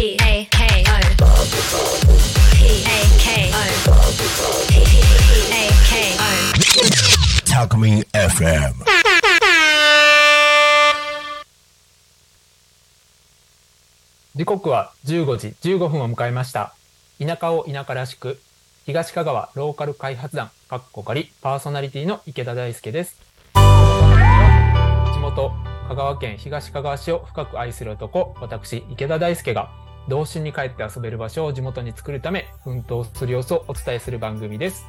[0.00, 0.96] P A K O
[2.56, 3.60] P A K O
[4.66, 4.72] P
[5.52, 6.24] A K O
[7.44, 8.72] Talkme FM.
[14.34, 16.74] 時刻は15時15分を迎えました
[17.18, 18.40] 田舎を田舎らしく
[18.86, 23.20] 東香川ローカル開発団かっこかりパーソナリティの池田大輔です
[23.52, 23.58] 地
[25.20, 25.52] 元
[25.88, 34.86] 香川県東香川市を深く愛する男私池田大輔が童心に帰って遊べる場所を地元に作るため奮闘する様子をお伝えする番組です、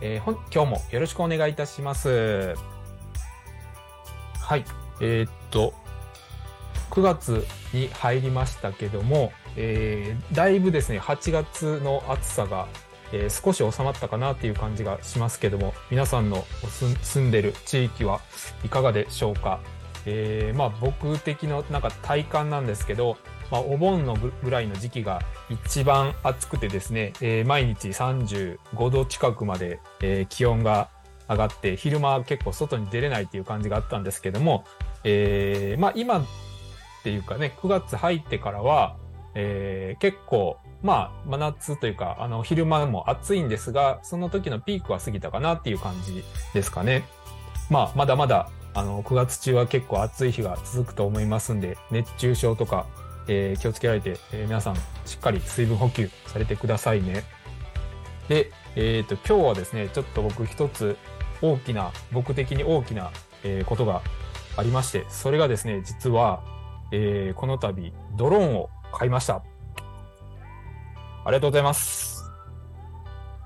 [0.00, 2.54] えー今日もよろしくお願いいたします。
[4.40, 4.64] はい。
[5.00, 5.72] えーっと
[6.90, 12.66] 9月に入りましたけども、えーだいぶですね8月の暑さが、
[13.12, 16.44] えー少し収まったかなっていう感じがしますけども皆さんの
[17.02, 18.20] 住んでる地域は
[18.64, 19.60] いかがでしょうか、
[20.06, 23.18] えーまあ僕的ななんか体感なんですけど、
[23.50, 30.88] まあ、お盆のぐらいの時期が一番暑くてですね、えー毎日35度近くまで、えー気温が
[31.28, 34.64] 上がって昼間結構外に出れないっていう感じがあったんですけども、
[35.04, 36.24] えーまあ今っ
[37.02, 38.96] ていうかね、9月入ってからは、
[39.34, 47.04] えー結構、まあ、真夏というか、あの、昼間も暑いんですが、その時のピークは過ぎたかなっていう感じですかね。
[47.68, 52.86] まあ、まだまだ、あの、9月中は結構暑い日が続くと思いますんで、熱中症とか、
[53.30, 57.22] えー気をつけられて、えー皆さん、しっかり水分補給されてくださいね。
[58.28, 60.98] で、えっ、と、今日はですね、ちょっと僕一つ
[61.40, 63.10] 大きな、僕的に大きな、
[63.44, 64.02] えーことが
[64.56, 66.42] ありまして、それがですね、実は、
[66.90, 69.36] えーこの度、ドローンを買いました。
[71.24, 72.24] ありがとうございます。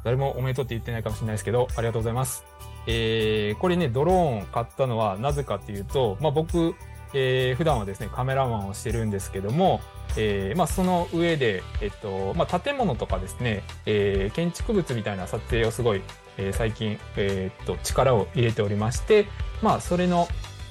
[0.03, 2.43] 誰もおめでとうって言ってないかもしれないですけど、ありがとうございます。
[2.87, 6.75] えーこれね、ドローンを買ったのはなぜかっていうと、まあ、僕、
[7.15, 9.81] えー普段はですね、カメラマンをしてるんですけども、
[10.17, 16.03] えーまあ、その上で、えっと、まあ、建物とかですね、えー建築物みたいな撮影をすごい、
[16.37, 19.27] えー最近、えーっと、力を入れておりまして、
[19.63, 20.29] まあ、それの、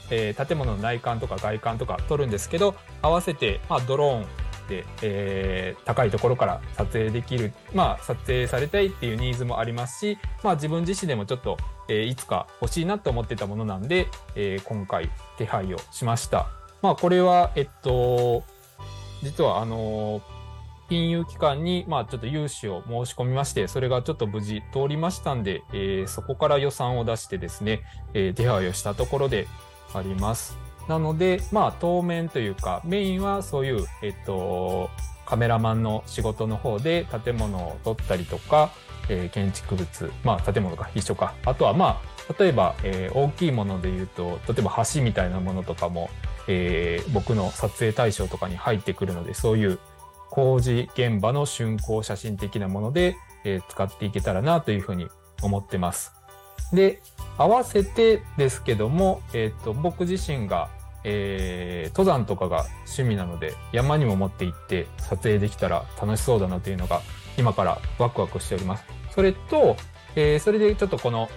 [0.09, 4.25] えー建物の内観とか外観とか撮るんですけど、合わせて、まあ、ドローン
[4.73, 11.57] で、えー高いところから撮影できる、まあ、撮影されたいっていうニーズもありますし、まあ、自分自身でもちょっと、
[11.89, 16.47] えーいつか欲しいなと思ってたものなんで、えー今回手配をしました。
[16.81, 18.43] まあ、これは、えっと、
[19.21, 20.21] 実は、あの
[20.89, 27.81] 金融機関に、まあ、ちょっと融資を申し込みまして、それがちょっと無事通りましたんで、えーそこから予算を出してですね、
[28.13, 29.47] えー手配をしたところで
[29.93, 30.57] あります。
[30.87, 34.89] なので、まあ、当面というか、メインはそういう、えっと、
[35.25, 38.71] カメラマンの仕事の方で建物を撮ったりとか、
[39.09, 41.33] えー建築物、まあ、建物が一緒か。
[41.45, 46.09] あとは、まあ、例えば、えー大きいもので言うと、例えば橋みたいなものとかも、
[46.47, 49.79] えー僕の撮影対象とかに入ってくるので、そういう
[50.29, 53.15] 工事現場の竣工写真的なもので、
[53.45, 55.07] えー使っていけたらなというふうに
[55.41, 56.13] 思ってます。
[56.73, 57.01] で、
[57.37, 60.69] 合わせてですけども、えっ、と、僕自身が、
[61.03, 67.01] えー登山とかが趣味なので、山にも持って行って撮影できたら楽しそうだなというのが、
[67.37, 68.85] 今からワクワクしております。
[69.11, 69.75] それと、
[70.15, 71.29] えーそれでちょっとこの、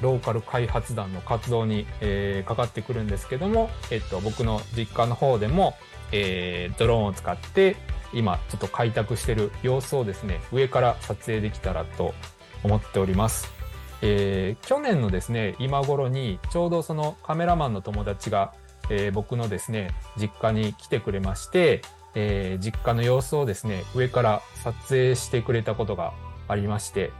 [0.00, 5.74] ローカル開発団の活動に、えーかかってくるんですけども、えっと、僕の実家の方でも、
[6.12, 7.76] えードローンを使って、
[8.12, 12.14] 今ちょっと開拓してる様子をですね、上から撮影できたらと
[12.62, 13.57] 思っております。
[14.02, 18.52] えー去年のですね、今頃にちょうどそのカメラマンの友達が、
[18.90, 21.82] えー僕のですね、実家に来てくれまして、
[22.14, 26.12] えー実家の様子をですね、上から撮影してくれたことが
[26.48, 27.12] ありまして、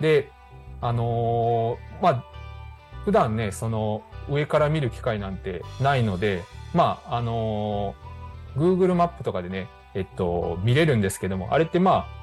[0.00, 0.30] で、
[0.80, 2.24] あのーまあ、
[3.04, 6.42] 普段ね、その上から見る機会なんてないので、
[6.74, 8.06] まあ、あのー
[8.56, 12.15] Google マップとかでね、えっと、見れるんですけども、あれってまあ、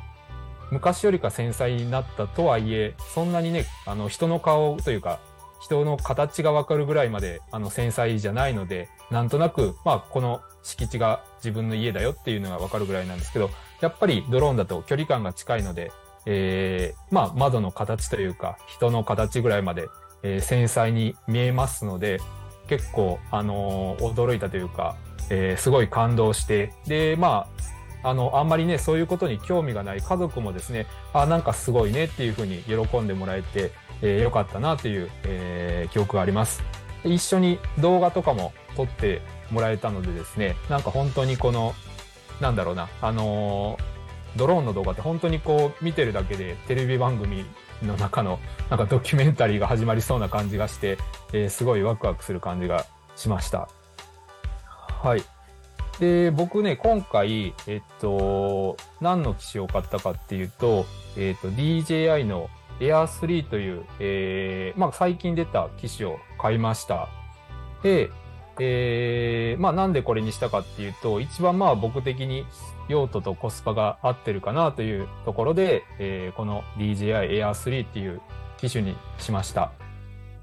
[0.73, 5.19] 昔よりか繊細になったとはいえ、そんなにね、あの、人の顔というか、
[5.61, 15.91] 人の形がわかるぐらいまで、あの、繊細じゃないので、なんとなく、まあ、この敷地が自分の家だよっていうのがわかるぐらいなんですけど、やっぱりドローンだと距離感が近いので、
[16.25, 19.87] えーまあ、窓の形というか、人の形ぐらいまで、
[20.23, 22.19] えー繊細に見えますので、
[22.67, 24.95] 結構、あのー驚いたというか、
[25.29, 27.63] えーすごい感動して、で、まあ、
[28.03, 33.71] あの、あんまりね、そういうことに興味がない家族もですね、あ、なんかすごいねっていうふうに喜んでもらえて、
[34.01, 36.61] えーよかったなという、えー記憶があります。
[37.05, 39.21] 一緒に動画とかも撮って
[39.51, 41.73] もらえたのでですね、なんか本当にこの、
[42.41, 43.93] なんだろうな、あのー
[44.35, 47.45] ドローンの動画って本当にこう見てるだけでテレビ番組
[47.83, 48.39] の中の
[48.71, 50.97] なんかドキュメンタリーが始まりそうな感じがして、
[51.33, 52.85] えーすごいワクワクする感じが
[53.15, 53.69] しました。
[55.03, 55.23] はい。
[55.99, 60.85] で、僕ね、今回、えっと、何の機種を買ったかっていうと、
[61.17, 62.49] えっと、DJI の
[62.79, 67.09] Air 3という、えー、まあ、最近出た機種を買いました。
[67.83, 68.09] で、
[68.59, 72.45] えー、まあ、なんでこれにしたかっていうと、一番まあ、僕的に
[72.89, 78.21] 用途とコスパが合ってるかなというところで、えー、この DJI Air 3っていう
[78.57, 79.71] 機種にしました。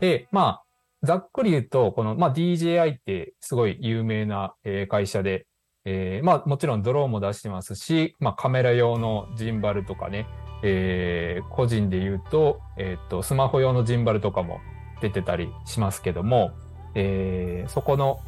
[0.01, 0.63] で、まあ、
[1.03, 5.47] ざっくり言うと、この、まあ、DJI ってすごい有名な、えー会社で、
[5.85, 10.27] えーまあ、もちろんドローンも出してますし、まあ、カメラ用のジンバルとかね、
[10.63, 14.61] えー個人で言うと、えーと、スマホ用のジンバルとかも
[15.01, 16.53] 出てたりしますけども、
[16.95, 18.21] えーそこの、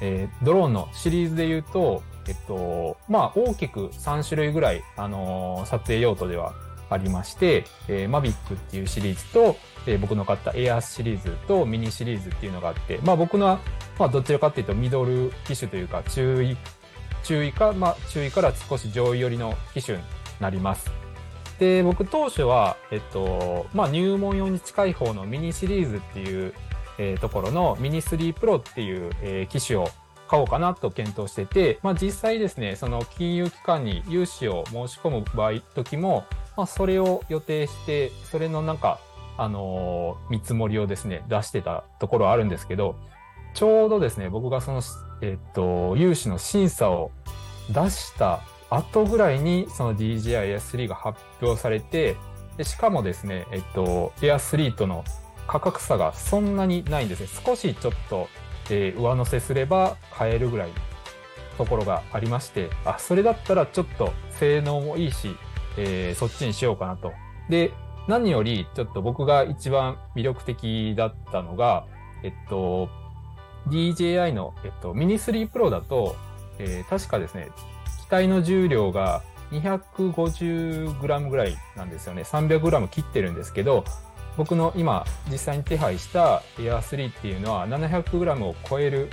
[0.00, 6.52] えードローンのシリーズで言うと、えっと、まあ、大きく3種類ぐらい、あのー撮影用途では
[6.90, 9.56] ありまして、えー、マビックっていうシリーズと、
[9.86, 13.60] えー僕の買ったエアーシリーズとミニシリーズっていうのがあって、まあ僕のは、
[13.98, 16.56] まあどちらかっていうとミドル機種というか中位、
[17.22, 20.04] 中位か、まあ中位から少し上位寄りの機種に
[20.40, 20.90] なります。
[21.58, 26.54] で、僕当初は、えっと、まあ入門用に近い方のミニシリーズっていう、
[26.98, 29.88] えーところのミニ3 Pro っていう、えー機種を
[30.28, 36.24] 買おうかなと検討してて、まあ実際ですね、その金融機関に融資を申し込む場合、時も、
[36.60, 39.00] まあそれを予定して、それのなんか、
[39.38, 42.96] あのー見積もりをですね、出してたところはあるんですけど、
[43.54, 44.82] ちょうどですね、僕がその、
[45.22, 47.12] えっと、融資の審査を
[47.70, 52.18] 出した後ぐらいに、その DJIA3 が発表されて、
[52.58, 55.02] でしかもですね、えっと、Air3 との
[55.46, 57.28] 価格差がそんなにないんですね。
[57.42, 58.28] 少しちょっと、
[58.68, 60.74] えー上乗せすれば買えるぐらいの
[61.56, 65.34] ところがありまして、あ、それだったらちょっと性能もいいし、
[65.76, 67.12] えーそっちにしようかなと。
[67.48, 67.72] で、
[68.08, 71.86] 何よりちょっと僕が一番魅力的だったのが、
[72.22, 72.88] えっと、
[73.68, 76.16] DJI の、えっと、ミニ3 Pro だと、
[76.58, 77.48] えー確かですね、
[78.02, 79.22] 機体の重量が
[79.52, 82.22] 250g ぐらいなんですよね。
[82.22, 83.84] 300g 切ってるんですけど、
[84.36, 89.10] 僕の今実際に手配した Air 3っていうのは 700g を超える、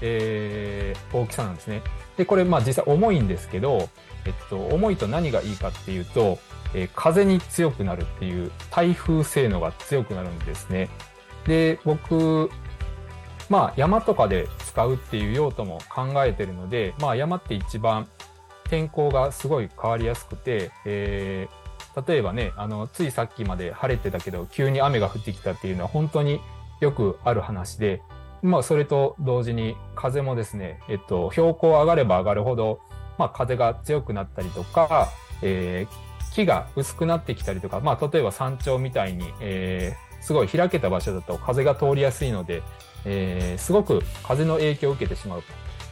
[0.00, 1.82] えー大きさなんですね。
[2.16, 3.88] で、これまあ実際重いんですけど、
[4.24, 6.38] えっと、重いと何がいいかっていうと、
[6.74, 10.88] えー風に強くなるっていう台風性能が強くなるんですね。
[11.46, 12.50] で、僕、
[13.48, 18.08] まあ山とかで使うっていう用途も考えてるので、まあ山って一番
[18.70, 21.64] 天候がすごい変わりやすくて、えー
[22.06, 26.40] 例えばね、あの、ついさっきまで晴れてたけど、急に雨が降ってきたっていうのは本当に
[26.80, 28.02] よくある話で、
[28.44, 32.78] まあ、それと同時に風もですね、えっと、標高上がれば上がるほど、
[33.18, 35.08] まあ、風が強くなったりとか、
[35.42, 36.04] えー
[36.34, 42.62] 木が薄くなってきたりとか、まあ、例えば山頂みたいに、えーすごい開けた場所だと風が通りやすいので、
[43.04, 45.42] えーすごく風の影響を受けてしまう。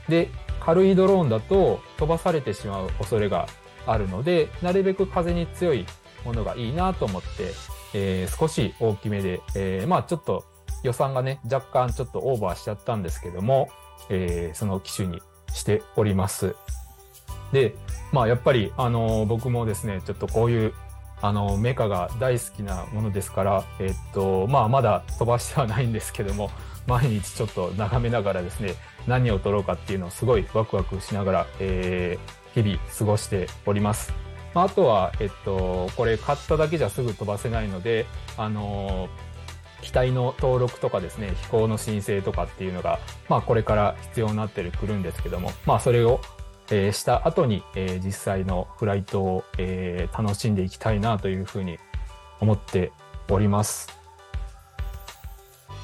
[0.08, 3.46] で、軽いドローンだと飛ばされてしまう恐れが
[3.86, 5.86] あるので、なるべく風に強い
[6.24, 7.28] ものがいいなと思って、
[7.94, 10.44] えー少し大きめで、えーまあちょっと
[10.82, 13.70] 予算がね、若干ちょっとオーバーしちゃったんですけども、
[14.08, 16.56] えーその機種にしております。
[17.52, 17.74] で、
[18.12, 20.74] まあやっぱり、あのー僕もですね、ちょっとこういう、
[21.20, 26.50] あのーメカが大好きなものですから、えっと、まあまだ飛ばしてはないんですけども、
[26.86, 28.74] 毎日ちょっと眺めながらですね、
[29.06, 34.12] 何を撮ろうかっていうのをすごいワクワクしながら、えー日々過ごしております。
[34.54, 39.08] まあ、あとは、えっと、これ買っただけじゃすぐ飛ばせないので、あの
[39.82, 42.98] 機体の登録とかですね、飛行の申請とかっていうのが、
[43.28, 46.20] まあこれから必要になってくるんですけども、まあそれを、
[46.70, 51.78] えーした後に、えー実際のフライトを、えー楽しんでいきたいなというふうに
[52.40, 52.92] 思って
[53.28, 53.88] おります。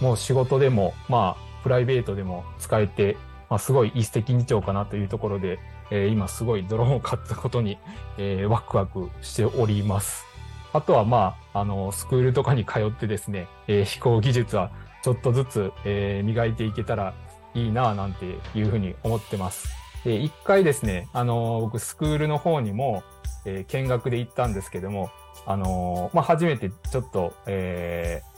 [0.00, 3.16] もう仕事でも、まあプライベートでも使えて、
[3.50, 5.58] まあすごい一石二鳥かなというところで、
[5.90, 7.78] えー今すごいドローンを買ったことに、
[8.16, 10.27] えーワクワクしております。
[10.72, 14.70] あとはまあ、あの、スクールとかに通ってですね、えー飛行技術は
[15.02, 17.14] ちょっとずつ、えー磨いていけたら
[17.54, 19.68] いいなぁなんていうふうに思ってます。
[20.04, 23.02] で、一回ですね、あの、僕スクールの方にも、
[23.44, 25.10] えー見学で行ったんですけども、
[25.46, 28.28] あの、まあ、初めてちょっと、えー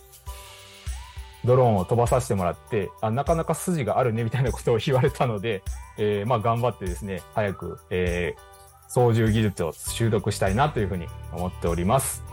[1.43, 5.63] ドローンを飛ばさせてもらって、あ、なかなか筋があるねみたいなことを言われたので、
[5.97, 8.50] えーまあ頑張ってですね、早く、えー
[8.91, 12.25] 操縦技術を習得したいなというふうに思っております。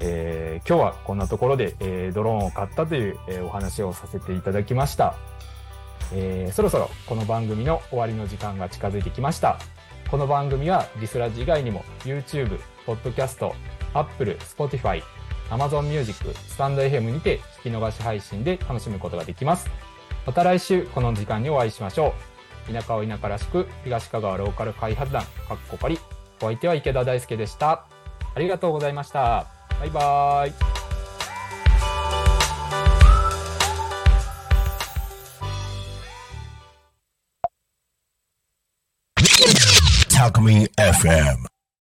[0.00, 5.14] えー今日はこんなところで、えードローンを買ったという、えーお話をさせていただきました。
[6.12, 9.58] えーそろそろこの番組の終わりの時間が近づいてきました。
[10.10, 13.50] この番組はリスラジ以外にも YouTube、Podcast、
[13.94, 15.02] Apple、Spotify、
[15.48, 19.70] Amazon Music、スタンド FM にて聞き逃し配信で楽しむことができます。
[20.26, 22.33] また来週この時間にお会いしましょう。
[22.72, 25.98] 田舎を田舎らしく、東香川ローカル開発団、かっこかり。
[26.40, 27.86] お相手は池田大輔でした。
[28.34, 29.46] ありがとうございました。
[29.80, 30.52] バイバーイ。
[40.10, 41.53] Talk Me FM.